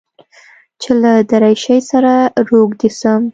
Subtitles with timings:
[0.81, 2.13] چې له دريشۍ سره
[2.49, 3.21] روږدى سم.